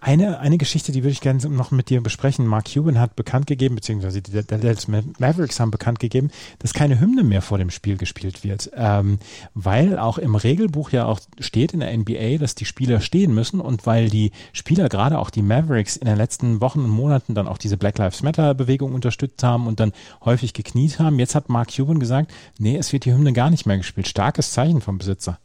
Eine, 0.00 0.40
eine 0.40 0.58
Geschichte, 0.58 0.90
die 0.90 1.02
würde 1.02 1.12
ich 1.12 1.20
gerne 1.20 1.46
noch 1.48 1.70
mit 1.70 1.90
dir 1.90 2.02
besprechen. 2.02 2.46
Mark 2.46 2.72
Cuban 2.72 2.98
hat 2.98 3.14
bekannt 3.14 3.46
gegeben, 3.46 3.76
beziehungsweise 3.76 4.22
die 4.22 4.44
Dallas 4.44 4.88
Mavericks 4.88 5.60
haben 5.60 5.70
bekannt 5.70 6.00
gegeben, 6.00 6.30
dass 6.58 6.72
keine 6.72 6.98
Hymne 6.98 7.22
mehr 7.22 7.42
vor 7.42 7.58
dem 7.58 7.70
Spiel 7.70 7.98
gespielt 7.98 8.42
wird, 8.44 8.70
ähm, 8.74 9.18
weil 9.54 9.98
auch 9.98 10.18
im 10.18 10.34
Regelbuch 10.34 10.90
ja 10.90 11.04
auch 11.04 11.20
steht 11.38 11.74
in 11.74 11.80
der 11.80 11.96
NBA, 11.96 12.38
dass 12.38 12.54
die 12.54 12.64
Spieler 12.64 13.00
stehen 13.00 13.34
müssen 13.34 13.60
und 13.60 13.86
weil 13.86 14.08
die 14.08 14.32
Spieler, 14.52 14.88
gerade 14.88 15.18
auch 15.18 15.30
die 15.30 15.42
Mavericks, 15.42 15.96
in 15.96 16.06
den 16.06 16.16
letzten 16.16 16.60
Wochen 16.60 16.80
und 16.80 16.90
Monaten 16.90 17.34
dann 17.34 17.46
auch 17.46 17.58
diese 17.58 17.76
Black 17.76 17.98
Lives 17.98 18.22
Matter 18.22 18.54
Bewegung 18.54 18.94
unterstützt 18.94 19.42
haben 19.42 19.66
und 19.66 19.80
dann 19.80 19.92
häufig 20.24 20.54
gekniet 20.54 20.98
haben. 20.98 21.18
Jetzt 21.18 21.34
hat 21.34 21.50
Mark 21.50 21.68
Cuban 21.76 22.00
gesagt, 22.00 22.32
nee, 22.58 22.76
es 22.76 22.92
wird 22.92 23.04
die 23.04 23.12
Hymne 23.12 23.34
gar 23.34 23.50
nicht 23.50 23.66
mehr 23.66 23.76
gespielt. 23.76 24.08
Starkes 24.08 24.52
Zeichen 24.52 24.80
vom 24.80 24.98
Besitzer. 24.98 25.38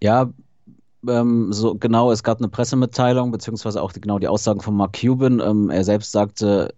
Ja, 0.00 0.30
ähm, 1.08 1.52
so 1.52 1.74
genau, 1.74 2.10
es 2.12 2.22
gab 2.22 2.38
eine 2.38 2.48
Pressemitteilung, 2.48 3.30
beziehungsweise 3.30 3.82
auch 3.82 3.92
die, 3.92 4.00
genau 4.00 4.18
die 4.18 4.28
Aussagen 4.28 4.60
von 4.60 4.76
Mark 4.76 4.98
Cuban. 5.00 5.40
Ähm, 5.40 5.70
er 5.70 5.84
selbst 5.84 6.12
sagte, 6.12 6.74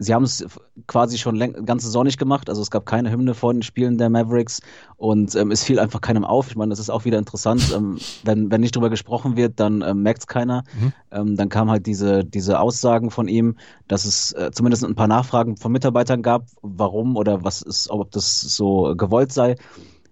sie 0.00 0.14
haben 0.14 0.24
es 0.24 0.44
quasi 0.86 1.18
schon 1.18 1.38
ganz 1.66 1.82
Saison 1.82 2.04
nicht 2.04 2.18
gemacht. 2.18 2.48
Also 2.48 2.62
es 2.62 2.70
gab 2.70 2.86
keine 2.86 3.10
Hymne 3.10 3.34
vor 3.34 3.52
den 3.52 3.62
Spielen 3.62 3.98
der 3.98 4.08
Mavericks 4.08 4.60
und 4.96 5.34
ähm, 5.34 5.50
es 5.50 5.62
fiel 5.62 5.78
einfach 5.78 6.00
keinem 6.00 6.24
auf. 6.24 6.48
Ich 6.48 6.56
meine, 6.56 6.70
das 6.70 6.78
ist 6.78 6.90
auch 6.90 7.04
wieder 7.04 7.18
interessant. 7.18 7.72
ähm, 7.76 7.98
wenn, 8.24 8.50
wenn 8.50 8.62
nicht 8.62 8.74
drüber 8.74 8.90
gesprochen 8.90 9.36
wird, 9.36 9.60
dann 9.60 9.82
ähm, 9.82 10.02
merkt 10.02 10.20
es 10.20 10.26
keiner. 10.26 10.64
Mhm. 10.80 10.92
Ähm, 11.10 11.36
dann 11.36 11.50
kam 11.50 11.70
halt 11.70 11.86
diese, 11.86 12.24
diese 12.24 12.60
Aussagen 12.60 13.10
von 13.10 13.28
ihm, 13.28 13.56
dass 13.88 14.06
es 14.06 14.32
äh, 14.32 14.50
zumindest 14.52 14.84
ein 14.84 14.94
paar 14.94 15.08
Nachfragen 15.08 15.58
von 15.58 15.70
Mitarbeitern 15.70 16.22
gab, 16.22 16.46
warum 16.62 17.16
oder 17.16 17.44
was 17.44 17.60
ist, 17.60 17.90
ob 17.90 18.10
das 18.10 18.40
so 18.40 18.94
gewollt 18.96 19.32
sei. 19.32 19.56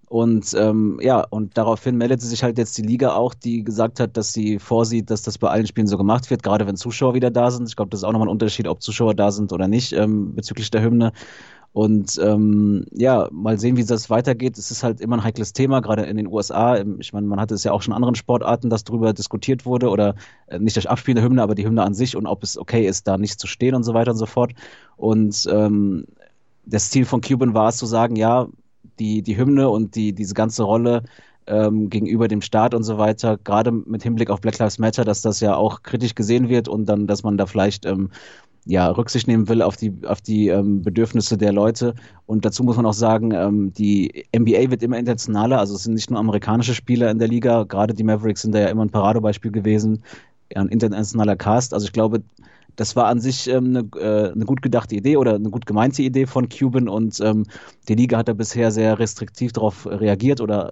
Und 0.09 0.55
ähm, 0.59 0.99
ja, 1.03 1.21
und 1.21 1.59
daraufhin 1.59 1.97
meldete 1.97 2.25
sich 2.25 2.43
halt 2.43 2.57
jetzt 2.57 2.79
die 2.79 2.83
Liga 2.83 3.15
auch, 3.15 3.35
die 3.35 3.63
gesagt 3.63 4.01
hat, 4.01 4.17
dass 4.17 4.33
sie 4.33 4.59
vorsieht, 4.59 5.11
dass 5.11 5.23
das 5.23 5.37
bei 5.37 5.49
allen 5.51 5.67
Spielen 5.67 5.87
so 5.87 5.99
gemacht 5.99 6.31
wird, 6.31 6.43
gerade 6.43 6.67
wenn 6.67 6.77
Zuschauer 6.77 7.15
wieder 7.15 7.31
da 7.31 7.51
sind. 7.51 7.69
Ich 7.69 7.77
glaube, 7.77 7.91
das 7.91 8.01
ist 8.01 8.05
auch 8.05 8.13
nochmal 8.13 8.29
ein 8.29 8.33
Unterschied, 8.33 8.69
ob 8.69 8.83
Zuschauer 8.83 9.15
da 9.15 9.31
sind 9.31 9.53
oder 9.53 9.69
nicht, 9.69 9.93
ähm, 9.93 10.35
bezüglich 10.35 10.71
der 10.71 10.83
Hymne. 10.83 11.13
Und 11.73 12.19
ähm, 12.23 12.87
ja, 12.93 13.29
mal 13.31 13.59
sehen, 13.59 13.77
wie 13.77 13.85
das 13.85 14.09
weitergeht. 14.09 14.57
Es 14.57 14.71
ist 14.71 14.83
halt 14.83 15.01
immer 15.01 15.17
ein 15.17 15.25
heikles 15.25 15.53
Thema, 15.53 15.81
gerade 15.81 16.05
in 16.05 16.17
den 16.17 16.27
USA. 16.27 16.83
Ich 16.99 17.13
meine, 17.13 17.27
man 17.27 17.39
hatte 17.39 17.55
es 17.55 17.63
ja 17.63 17.73
auch 17.73 17.83
schon 17.83 17.93
in 17.93 17.97
anderen 17.97 18.15
Sportarten, 18.15 18.71
dass 18.71 18.85
darüber 18.85 19.13
diskutiert 19.13 19.67
wurde 19.67 19.91
oder 19.91 20.15
äh, 20.47 20.59
nicht 20.59 20.77
das 20.77 20.87
Abspielen 20.87 21.17
der 21.17 21.25
Hymne, 21.25 21.43
aber 21.43 21.55
die 21.55 21.67
Hymne 21.67 21.83
an 21.83 21.95
sich 21.95 22.17
und 22.17 22.27
ob 22.27 22.43
es 22.43 22.57
okay 22.57 22.87
ist, 22.87 23.07
da 23.07 23.19
nicht 23.19 23.39
zu 23.39 23.47
stehen 23.47 23.75
und 23.75 23.85
so 23.85 23.93
weiter 23.93 24.13
und 24.13 24.17
so 24.17 24.27
fort. 24.27 24.53
Und 24.97 25.47
ähm, 25.53 26.07
das 26.65 26.91
Ziel 26.91 27.05
von 27.05 27.21
Cuban 27.21 27.55
war 27.55 27.69
es 27.69 27.77
zu 27.77 27.87
sagen, 27.87 28.17
ja, 28.17 28.49
die, 28.99 29.23
die 29.23 29.37
Hymne 29.37 29.69
und 29.69 29.95
die, 29.95 30.13
diese 30.13 30.35
ganze 30.35 30.63
Rolle 30.63 31.03
ähm, 31.47 31.89
gegenüber 31.91 32.29
dem 32.29 32.43
Staat 32.43 32.75
und 32.75 32.83
so 32.83 32.99
weiter, 32.99 33.39
gerade 33.39 33.73
mit 33.73 34.03
Hinblick 34.03 34.31
auf 34.31 34.41
Black 34.41 34.59
Lives 34.59 34.79
Matter, 34.79 35.05
dass 35.05 35.23
das 35.23 35.41
ja 35.41 35.57
auch 35.57 35.83
kritisch 35.83 36.15
gesehen 36.15 36.49
wird 36.49 36.69
und 36.69 36.87
dann, 36.87 37.07
dass 37.07 37.23
man 37.23 37.39
da 37.39 37.47
vielleicht 37.47 37.87
ähm, 37.87 38.11
ja, 38.69 38.91
Rücksicht 38.91 39.27
nehmen 39.27 39.49
will 39.49 39.63
auf 39.63 39.77
die, 39.77 39.93
auf 40.07 40.21
die 40.21 40.49
ähm, 40.49 40.83
Bedürfnisse 40.83 41.39
der 41.39 41.53
Leute. 41.53 41.95
Und 42.27 42.45
dazu 42.45 42.63
muss 42.63 42.77
man 42.77 42.85
auch 42.85 42.93
sagen, 42.93 43.33
ähm, 43.33 43.73
die 43.73 44.27
NBA 44.37 44.71
wird 44.71 44.83
immer 44.83 44.99
internationaler, 44.99 45.59
also 45.59 45.75
es 45.75 45.85
sind 45.85 45.95
nicht 45.95 46.11
nur 46.11 46.21
amerikanische 46.21 46.75
Spieler 46.75 47.11
in 47.11 47.19
der 47.19 47.29
Liga, 47.29 47.65
gerade 47.65 47.95
die 47.95 48.05
Mavericks 48.05 48.43
sind 48.43 48.55
da 48.55 48.61
ja 48.61 48.69
immer 48.69 48.85
ein 48.85 48.91
Paradebeispiel 48.91 49.53
gewesen, 49.53 50.03
ein 50.55 50.69
internationaler 50.69 51.37
Cast. 51.37 51.73
Also 51.73 51.87
ich 51.87 51.93
glaube, 51.93 52.23
das 52.79 52.95
war 52.95 53.07
an 53.07 53.21
sich 53.21 53.49
ähm, 53.49 53.77
eine, 53.77 53.81
äh, 54.01 54.33
eine 54.33 54.45
gut 54.45 54.63
gedachte 54.63 54.95
Idee 54.95 55.17
oder 55.17 55.35
eine 55.35 55.51
gut 55.51 55.67
gemeinte 55.67 56.01
Idee 56.01 56.27
von 56.27 56.49
Cuban 56.49 56.89
und 56.89 57.21
ähm, 57.21 57.45
die 57.89 57.97
Liga 57.97 58.19
hat 58.19 58.29
da 58.29 58.35
bisher 58.35 58.71
sehr 58.71 59.01
restriktiv 59.01 59.53
darauf 59.53 59.85
reagiert 59.85 60.41
oder 60.41 60.71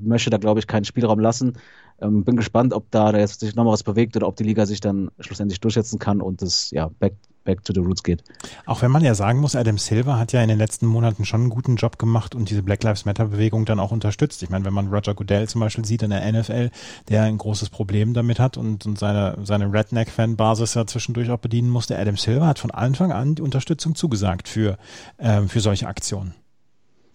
möchte 0.00 0.30
da, 0.30 0.36
glaube 0.36 0.60
ich, 0.60 0.68
keinen 0.68 0.84
Spielraum 0.84 1.18
lassen. 1.18 1.54
Ähm, 2.00 2.22
bin 2.22 2.36
gespannt, 2.36 2.72
ob 2.72 2.88
da 2.92 3.10
jetzt 3.10 3.40
sich 3.40 3.56
nochmal 3.56 3.72
was 3.72 3.82
bewegt 3.82 4.16
oder 4.16 4.28
ob 4.28 4.36
die 4.36 4.44
Liga 4.44 4.66
sich 4.66 4.80
dann 4.80 5.10
schlussendlich 5.18 5.58
durchsetzen 5.58 5.98
kann 5.98 6.20
und 6.20 6.42
es 6.42 6.70
ja 6.70 6.88
back, 7.00 7.14
back 7.44 7.64
to 7.64 7.72
the 7.74 7.80
roots 7.80 8.02
geht. 8.02 8.22
Auch 8.66 8.82
wenn 8.82 8.90
man 8.90 9.02
ja 9.02 9.14
sagen 9.14 9.40
muss, 9.40 9.56
Adam 9.56 9.78
Silver 9.78 10.18
hat 10.18 10.32
ja 10.32 10.42
in 10.42 10.48
den 10.48 10.58
letzten 10.58 10.86
Monaten 10.86 11.24
schon 11.24 11.42
einen 11.42 11.50
guten 11.50 11.76
Job 11.76 11.98
gemacht 11.98 12.34
und 12.34 12.50
diese 12.50 12.62
Black 12.62 12.82
Lives 12.82 13.04
Matter 13.04 13.26
Bewegung 13.26 13.64
dann 13.64 13.80
auch 13.80 13.90
unterstützt. 13.90 14.42
Ich 14.42 14.50
meine, 14.50 14.64
wenn 14.64 14.74
man 14.74 14.88
Roger 14.88 15.14
Goodell 15.14 15.48
zum 15.48 15.60
Beispiel 15.60 15.84
sieht 15.84 16.02
in 16.02 16.10
der 16.10 16.30
NFL, 16.32 16.70
der 17.08 17.22
ein 17.22 17.38
großes 17.38 17.70
Problem 17.70 18.14
damit 18.14 18.38
hat 18.38 18.56
und, 18.56 18.86
und 18.86 18.98
seine, 18.98 19.38
seine 19.42 19.72
Redneck-Fan-Basis 19.72 20.74
ja 20.74 20.86
zwischendurch 20.86 21.30
auch 21.30 21.38
bedienen 21.38 21.70
musste, 21.70 21.98
Adam 21.98 22.16
Silver 22.16 22.46
hat 22.46 22.58
von 22.58 22.70
Anfang 22.70 23.12
an 23.12 23.34
die 23.34 23.42
Unterstützung 23.42 23.94
zugesagt 23.94 24.48
für, 24.48 24.78
ähm, 25.18 25.48
für 25.48 25.60
solche 25.60 25.86
Aktionen. 25.86 26.34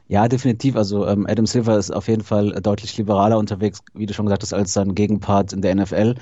Ja, 0.10 0.28
definitiv. 0.28 0.76
Also 0.78 1.06
ähm, 1.06 1.26
Adam 1.28 1.46
Silver 1.46 1.78
ist 1.78 1.92
auf 1.92 2.08
jeden 2.08 2.24
Fall 2.24 2.52
deutlich 2.62 2.98
liberaler 2.98 3.38
unterwegs, 3.38 3.82
wie 3.94 4.06
du 4.06 4.14
schon 4.14 4.26
gesagt 4.26 4.44
hast, 4.44 4.54
als 4.54 4.74
sein 4.74 4.96
Gegenpart 4.96 5.52
in 5.52 5.62
der 5.62 5.76
NFL. 5.76 6.16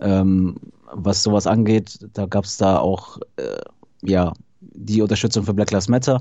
Ähm, 0.00 0.56
was 0.94 1.22
sowas 1.22 1.46
angeht, 1.46 1.98
da 2.12 2.26
gab 2.26 2.44
es 2.44 2.56
da 2.56 2.78
auch 2.78 3.18
äh, 3.36 3.60
ja 4.02 4.32
die 4.60 5.02
Unterstützung 5.02 5.44
für 5.44 5.54
Black 5.54 5.70
Lives 5.70 5.88
Matter. 5.88 6.20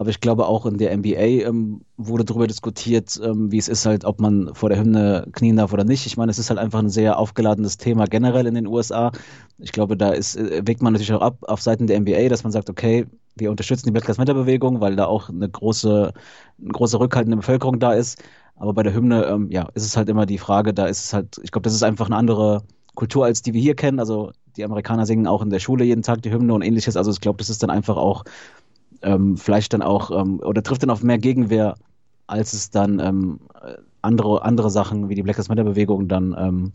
Aber 0.00 0.10
ich 0.10 0.20
glaube 0.20 0.46
auch 0.46 0.64
in 0.64 0.78
der 0.78 0.96
NBA 0.96 1.48
ähm, 1.48 1.80
wurde 1.96 2.24
darüber 2.24 2.46
diskutiert, 2.46 3.20
ähm, 3.22 3.50
wie 3.50 3.58
es 3.58 3.66
ist 3.66 3.84
halt, 3.84 4.04
ob 4.04 4.20
man 4.20 4.54
vor 4.54 4.68
der 4.68 4.78
Hymne 4.78 5.26
knien 5.32 5.56
darf 5.56 5.72
oder 5.72 5.82
nicht. 5.82 6.06
Ich 6.06 6.16
meine, 6.16 6.30
es 6.30 6.38
ist 6.38 6.50
halt 6.50 6.60
einfach 6.60 6.78
ein 6.78 6.88
sehr 6.88 7.18
aufgeladenes 7.18 7.78
Thema 7.78 8.04
generell 8.04 8.46
in 8.46 8.54
den 8.54 8.68
USA. 8.68 9.10
Ich 9.58 9.72
glaube, 9.72 9.96
da 9.96 10.10
ist, 10.10 10.36
äh, 10.36 10.62
wägt 10.64 10.82
man 10.82 10.92
natürlich 10.92 11.12
auch 11.12 11.20
ab 11.20 11.38
auf 11.42 11.60
Seiten 11.60 11.88
der 11.88 11.98
NBA, 11.98 12.28
dass 12.28 12.44
man 12.44 12.52
sagt, 12.52 12.70
okay, 12.70 13.06
wir 13.34 13.50
unterstützen 13.50 13.86
die 13.86 13.90
Black 13.90 14.06
Lives 14.06 14.18
Matter 14.18 14.34
Bewegung, 14.34 14.80
weil 14.80 14.94
da 14.94 15.06
auch 15.06 15.30
eine 15.30 15.48
große, 15.48 16.12
eine 16.60 16.68
große 16.68 17.00
rückhaltende 17.00 17.36
Bevölkerung 17.36 17.80
da 17.80 17.92
ist. 17.92 18.22
Aber 18.54 18.74
bei 18.74 18.84
der 18.84 18.94
Hymne, 18.94 19.24
ähm, 19.24 19.50
ja, 19.50 19.68
ist 19.74 19.84
es 19.84 19.96
halt 19.96 20.08
immer 20.08 20.26
die 20.26 20.38
Frage, 20.38 20.74
da 20.74 20.86
ist 20.86 21.06
es 21.06 21.12
halt, 21.12 21.40
ich 21.42 21.50
glaube, 21.50 21.64
das 21.64 21.74
ist 21.74 21.82
einfach 21.82 22.06
eine 22.06 22.16
andere 22.16 22.62
Kultur, 22.98 23.24
als 23.24 23.42
die 23.42 23.54
wir 23.54 23.60
hier 23.60 23.76
kennen. 23.76 24.00
Also 24.00 24.32
die 24.56 24.64
Amerikaner 24.64 25.06
singen 25.06 25.28
auch 25.28 25.40
in 25.40 25.50
der 25.50 25.60
Schule 25.60 25.84
jeden 25.84 26.02
Tag 26.02 26.20
die 26.22 26.32
Hymne 26.32 26.52
und 26.52 26.62
ähnliches. 26.62 26.96
Also 26.96 27.12
ich 27.12 27.20
glaube, 27.20 27.38
das 27.38 27.48
ist 27.48 27.62
dann 27.62 27.70
einfach 27.70 27.96
auch 27.96 28.24
ähm, 29.02 29.36
vielleicht 29.36 29.72
dann 29.72 29.82
auch 29.82 30.10
ähm, 30.10 30.40
oder 30.40 30.64
trifft 30.64 30.82
dann 30.82 30.90
auf 30.90 31.04
mehr 31.04 31.18
Gegenwehr, 31.18 31.76
als 32.26 32.52
es 32.54 32.70
dann 32.70 32.98
ähm, 32.98 33.38
andere, 34.02 34.42
andere 34.42 34.68
Sachen 34.70 35.08
wie 35.08 35.14
die 35.14 35.22
Black 35.22 35.36
Lives 35.36 35.48
Matter 35.48 35.62
Bewegung 35.62 36.08
dann 36.08 36.34
ähm, 36.36 36.72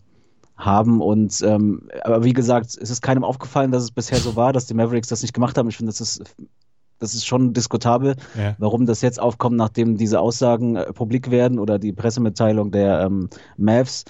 haben. 0.55 1.01
Und 1.01 1.41
ähm, 1.41 1.89
aber 2.05 2.23
wie 2.23 2.31
gesagt, 2.31 2.67
es 2.67 2.89
ist 2.89 3.01
keinem 3.01 3.25
aufgefallen, 3.25 3.71
dass 3.71 3.83
es 3.83 3.91
bisher 3.91 4.17
so 4.17 4.37
war, 4.37 4.53
dass 4.53 4.65
die 4.65 4.75
Mavericks 4.75 5.09
das 5.09 5.23
nicht 5.23 5.33
gemacht 5.33 5.57
haben. 5.57 5.67
Ich 5.67 5.75
finde, 5.75 5.91
das 5.91 5.99
ist 5.99 6.23
das 6.99 7.13
ist 7.13 7.25
schon 7.25 7.51
diskutabel, 7.51 8.15
ja. 8.37 8.55
warum 8.59 8.85
das 8.85 9.01
jetzt 9.01 9.19
aufkommt, 9.19 9.57
nachdem 9.57 9.97
diese 9.97 10.21
Aussagen 10.21 10.77
äh, 10.77 10.93
publik 10.93 11.31
werden 11.31 11.59
oder 11.59 11.77
die 11.77 11.91
Pressemitteilung 11.91 12.71
der 12.71 13.01
ähm, 13.01 13.29
Mavs. 13.57 14.05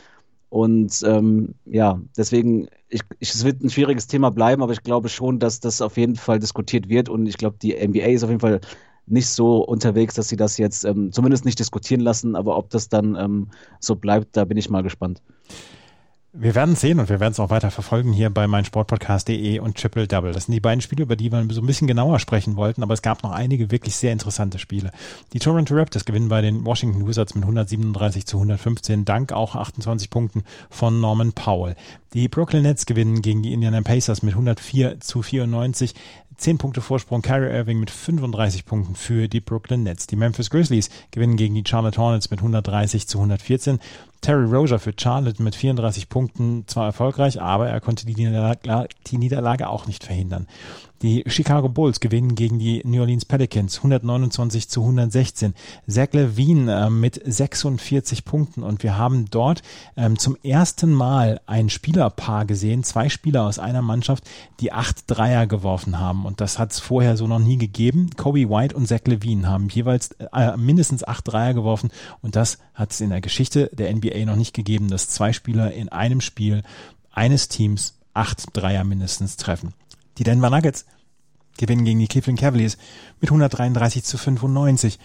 Und 0.53 1.01
ähm, 1.03 1.55
ja, 1.65 2.00
deswegen, 2.15 2.67
ich, 2.88 3.01
ich, 3.17 3.33
es 3.33 3.43
wird 3.43 3.63
ein 3.63 3.72
schwieriges 3.72 4.05
Thema 4.05 4.29
bleiben, 4.29 4.62
aber 4.62 4.72
ich 4.72 4.83
glaube 4.83 5.10
schon, 5.10 5.39
dass 5.39 5.60
das 5.60 5.81
auf 5.81 5.98
jeden 5.98 6.15
Fall 6.15 6.38
diskutiert 6.38 6.89
wird. 6.89 7.10
Und 7.10 7.25
ich 7.25 7.38
glaube, 7.38 7.57
die 7.60 7.74
NBA 7.74 8.10
ist 8.10 8.24
auf 8.24 8.29
jeden 8.29 8.39
Fall 8.39 8.62
nicht 9.07 9.29
so 9.29 9.65
unterwegs, 9.65 10.13
dass 10.13 10.29
sie 10.29 10.36
das 10.36 10.60
jetzt 10.60 10.86
ähm, 10.86 11.12
zumindest 11.12 11.45
nicht 11.45 11.57
diskutieren 11.57 12.01
lassen. 12.01 12.36
Aber 12.36 12.55
ob 12.55 12.69
das 12.69 12.88
dann 12.88 13.15
ähm, 13.15 13.48
so 13.79 13.95
bleibt, 13.95 14.38
da 14.38 14.45
bin 14.45 14.57
ich 14.57 14.69
mal 14.69 14.83
gespannt. 14.83 15.24
Wir 16.35 16.55
werden 16.55 16.75
sehen 16.75 16.99
und 16.99 17.09
wir 17.09 17.19
werden 17.19 17.33
es 17.33 17.39
auch 17.39 17.51
weiter 17.51 17.69
verfolgen 17.69 18.11
hier 18.11 18.31
bei 18.31 18.47
meinsportpodcast.de 18.47 19.59
und 19.59 19.77
Triple 19.77 20.07
Double. 20.07 20.31
Das 20.31 20.45
sind 20.45 20.53
die 20.53 20.59
beiden 20.59 20.81
Spiele, 20.81 21.03
über 21.03 21.15
die 21.15 21.31
wir 21.31 21.45
so 21.51 21.61
ein 21.61 21.67
bisschen 21.67 21.87
genauer 21.87 22.17
sprechen 22.17 22.55
wollten, 22.55 22.81
aber 22.81 22.95
es 22.95 23.03
gab 23.03 23.21
noch 23.21 23.29
einige 23.29 23.69
wirklich 23.69 23.95
sehr 23.95 24.11
interessante 24.11 24.57
Spiele. 24.57 24.89
Die 25.33 25.37
Toronto 25.37 25.75
Raptors 25.75 26.05
gewinnen 26.05 26.29
bei 26.29 26.41
den 26.41 26.65
Washington 26.65 27.07
Wizards 27.07 27.35
mit 27.35 27.43
137 27.43 28.25
zu 28.25 28.37
115, 28.37 29.05
dank 29.05 29.31
auch 29.31 29.55
28 29.55 30.09
Punkten 30.09 30.43
von 30.71 30.99
Norman 30.99 31.33
Powell. 31.33 31.75
Die 32.15 32.27
Brooklyn 32.27 32.63
Nets 32.63 32.87
gewinnen 32.87 33.21
gegen 33.21 33.43
die 33.43 33.53
Indiana 33.53 33.81
Pacers 33.81 34.23
mit 34.23 34.33
104 34.33 35.01
zu 35.01 35.21
94. 35.21 35.93
10 36.37 36.57
Punkte 36.57 36.81
Vorsprung 36.81 37.21
Kyrie 37.21 37.55
Irving 37.55 37.79
mit 37.79 37.91
35 37.91 38.65
Punkten 38.65 38.95
für 38.95 39.27
die 39.27 39.39
Brooklyn 39.39 39.83
Nets. 39.83 40.07
Die 40.07 40.15
Memphis 40.15 40.49
Grizzlies 40.49 40.89
gewinnen 41.11 41.37
gegen 41.37 41.53
die 41.53 41.63
Charlotte 41.65 42.01
Hornets 42.01 42.31
mit 42.31 42.39
130 42.39 43.07
zu 43.07 43.19
114. 43.19 43.79
Terry 44.23 44.45
Rozier 44.45 44.79
für 44.79 44.93
Charlotte 44.97 45.43
mit 45.43 45.53
34 45.53 46.07
Punkten 46.07 46.63
zwar 46.65 46.85
erfolgreich, 46.85 47.41
aber 47.41 47.67
er 47.67 47.81
konnte 47.81 48.05
die 48.05 48.15
Niederlage, 48.15 48.87
die 49.07 49.17
Niederlage 49.17 49.67
auch 49.67 49.85
nicht 49.85 50.05
verhindern. 50.05 50.47
Die 51.03 51.25
Chicago 51.27 51.67
Bulls 51.67 52.00
gewinnen 52.00 52.33
gegen 52.33 52.60
die 52.60 52.81
New 52.86 53.01
Orleans 53.01 53.25
Pelicans 53.25 53.75
129 53.79 54.69
zu 54.69 54.79
116. 54.83 55.53
Zach 55.86 56.07
Levine 56.13 56.86
äh, 56.86 56.89
mit 56.89 57.22
46 57.25 58.24
Punkten 58.24 58.63
und 58.63 58.83
wir 58.83 58.98
haben 58.98 59.25
dort 59.29 59.63
ähm, 59.98 60.17
zum 60.17 60.38
ersten 60.43 60.93
Mal 60.93 61.41
ein 61.45 61.69
Spielerpaar 61.69 62.45
gesehen, 62.45 62.86
zwei 62.86 63.10
Spieler 63.10 63.43
aus 63.43 63.60
einer 63.60 63.81
Mannschaft, 63.81 64.24
die 64.62 64.72
acht 64.72 65.03
Dreier 65.07 65.45
geworfen 65.45 66.00
haben 66.00 66.25
und 66.25 66.39
das 66.39 66.57
hat 66.57 66.72
es 66.72 66.79
vorher 66.79 67.17
so 67.17 67.27
noch 67.27 67.39
nie 67.39 67.57
gegeben. 67.57 68.12
Kobe 68.15 68.50
White 68.50 68.74
und 68.74 68.88
Zach 68.88 69.01
Levine 69.03 69.50
haben 69.50 69.67
jeweils 69.67 70.12
äh, 70.31 70.55
mindestens 70.55 71.03
acht 71.03 71.27
Dreier 71.27 71.53
geworfen 71.53 71.91
und 72.22 72.38
das 72.38 72.60
hat 72.74 72.91
es 72.91 73.01
in 73.01 73.10
der 73.10 73.19
Geschichte 73.19 73.69
der 73.74 73.93
NBA 73.93 74.24
noch 74.24 74.38
nicht 74.38 74.53
gegeben, 74.53 74.88
dass 74.88 75.10
zwei 75.10 75.33
Spieler 75.33 75.74
in 75.74 75.89
einem 75.89 76.22
Spiel 76.22 76.63
eines 77.12 77.50
Teams 77.50 77.95
acht 78.13 78.45
Dreier 78.53 78.86
mindestens 78.86 79.36
treffen. 79.36 79.74
Die 80.17 80.24
Denver 80.24 80.50
Nuggets 80.50 80.86
gewinnen 81.58 81.86
gegen 81.86 82.00
die 82.00 82.08
Cleveland 82.08 82.39
Cavaliers 82.39 82.77
mit 83.22 83.29
133 83.29 84.03
zu 84.03 84.17
95. 84.17 85.00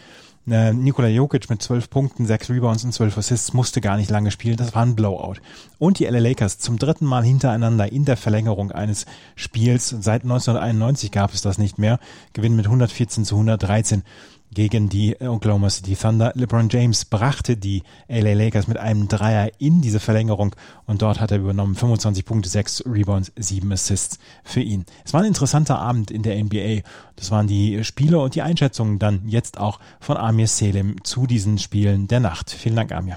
Äh, 0.50 0.72
Nikola 0.72 1.08
Jokic 1.08 1.50
mit 1.50 1.60
12 1.60 1.90
Punkten, 1.90 2.26
6 2.26 2.48
Rebounds 2.50 2.84
und 2.84 2.92
12 2.92 3.18
Assists 3.18 3.52
musste 3.52 3.82
gar 3.82 3.98
nicht 3.98 4.10
lange 4.10 4.30
spielen. 4.30 4.56
Das 4.56 4.74
war 4.74 4.82
ein 4.82 4.96
Blowout. 4.96 5.36
Und 5.78 5.98
die 5.98 6.06
LA 6.06 6.20
Lakers 6.20 6.58
zum 6.58 6.78
dritten 6.78 7.04
Mal 7.04 7.22
hintereinander 7.22 7.92
in 7.92 8.06
der 8.06 8.16
Verlängerung 8.16 8.72
eines 8.72 9.04
Spiels. 9.36 9.88
Seit 9.88 10.22
1991 10.22 11.10
gab 11.10 11.34
es 11.34 11.42
das 11.42 11.58
nicht 11.58 11.78
mehr. 11.78 11.98
Gewinnen 12.32 12.56
mit 12.56 12.64
114 12.64 13.24
zu 13.26 13.34
113 13.34 14.04
gegen 14.52 14.88
die 14.88 15.20
Oklahoma 15.20 15.70
City 15.70 15.96
Thunder. 15.96 16.32
LeBron 16.34 16.68
James 16.68 17.04
brachte 17.04 17.56
die 17.56 17.82
LA 18.08 18.34
Lakers 18.34 18.66
mit 18.66 18.78
einem 18.78 19.08
Dreier 19.08 19.50
in 19.58 19.80
diese 19.80 20.00
Verlängerung 20.00 20.54
und 20.86 21.02
dort 21.02 21.20
hat 21.20 21.30
er 21.30 21.38
übernommen 21.38 21.74
25 21.74 22.24
Punkte, 22.24 22.48
6 22.48 22.84
Rebounds, 22.86 23.32
7 23.36 23.70
Assists 23.72 24.18
für 24.44 24.60
ihn. 24.60 24.84
Es 25.04 25.12
war 25.12 25.20
ein 25.20 25.26
interessanter 25.26 25.78
Abend 25.78 26.10
in 26.10 26.22
der 26.22 26.42
NBA. 26.42 26.82
Das 27.16 27.30
waren 27.30 27.46
die 27.46 27.84
Spiele 27.84 28.18
und 28.18 28.34
die 28.34 28.42
Einschätzungen 28.42 28.98
dann 28.98 29.28
jetzt 29.28 29.58
auch 29.58 29.80
von 30.00 30.16
Amir 30.16 30.46
Selim 30.46 31.02
zu 31.04 31.26
diesen 31.26 31.58
Spielen 31.58 32.08
der 32.08 32.20
Nacht. 32.20 32.50
Vielen 32.50 32.76
Dank, 32.76 32.92
Amir. 32.92 33.16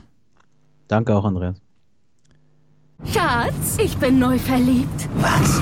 Danke 0.87 1.15
auch, 1.15 1.25
Andreas. 1.25 1.55
Schatz, 3.05 3.77
ich 3.83 3.97
bin 3.97 4.19
neu 4.19 4.37
verliebt. 4.37 5.09
Was? 5.15 5.61